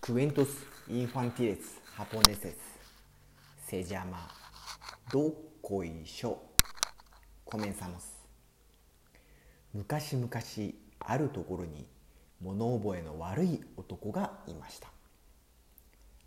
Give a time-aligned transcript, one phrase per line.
[0.00, 0.48] Cuentos
[0.88, 1.58] infantiles
[1.94, 2.56] japoneses
[3.66, 4.26] se llama
[5.12, 6.38] Do Koisho.
[7.44, 8.16] Comenzamos.
[9.74, 10.30] 昔々
[11.00, 11.86] あるところに
[12.40, 14.88] 物覚えの悪い男がいました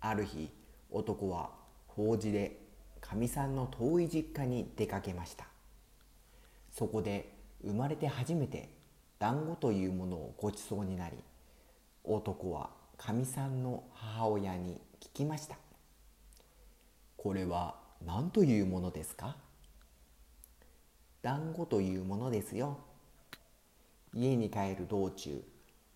[0.00, 0.50] ある日
[0.90, 1.50] 男は
[1.86, 2.60] 法事で
[3.00, 5.46] かみさんの遠い実家に出かけました
[6.70, 7.32] そこで
[7.64, 8.68] 生まれて初めて
[9.18, 11.16] 団子というものをごちそうになり
[12.04, 15.58] 男はかみさんの母親に聞きました。
[17.18, 17.74] これは
[18.06, 19.36] 何というものですか？
[21.20, 22.78] 団子というものですよ。
[24.14, 25.44] 家に帰る道中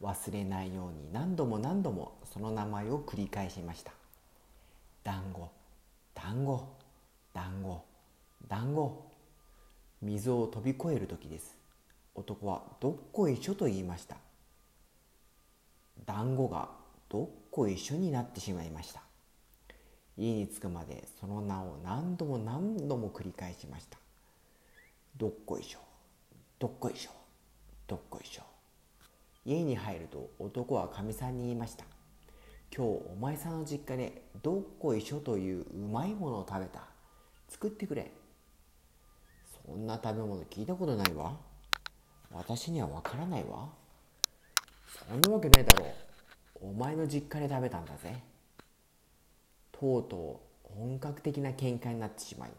[0.02, 3.92] 忘れないように何度も何度もその名前を繰り返しました。
[5.02, 5.48] 団子
[6.14, 6.68] 団子
[7.32, 7.84] 団子
[8.48, 9.08] 団子。
[10.02, 11.56] 水を飛び越える時です。
[12.14, 14.18] 男はどっこいしょと言いました。
[16.04, 16.76] 団子が
[17.08, 19.02] どっこいしょになってしまいました。
[20.16, 23.98] 家に着くまでその名を何度も何度も繰り返しました。
[25.16, 25.78] どっこいしょ
[26.58, 27.10] どっこいしょ
[27.86, 28.42] どっこいしょ。
[29.44, 31.84] 家に入ると男はかみさんに言いました。
[32.76, 36.82] 今日お前さんの実家でどっこいしょといううまいものを食べた。
[37.48, 38.12] 作ってくれ。
[39.66, 41.38] そんな食べ物聞いたことないわ。
[42.30, 43.70] 私にはわからないわ。
[45.08, 46.07] そんなわけないだろう。
[46.78, 48.22] 前の実家で食べたんだぜ。
[49.72, 52.50] とうとう本格的な喧嘩になってしまい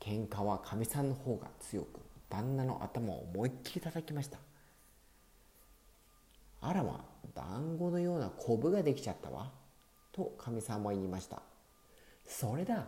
[0.00, 4.38] 喧嘩はかみさんの方が強く旦那の頭を思いっきり叩きました。
[6.60, 9.50] あらま団子のようなコブができちゃったわ。
[10.12, 11.42] とかみさんも言いました。
[12.26, 12.84] それだ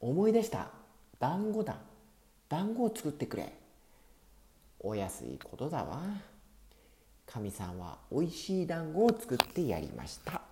[0.00, 0.68] 思い出した。
[1.18, 1.78] 団子だ。
[2.48, 3.52] 団子を作ってくれ。
[4.80, 6.02] お安いことだわ。
[7.30, 10.42] かみさんは美味しい団子を作ってやりました。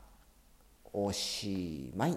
[0.93, 2.17] おしまい。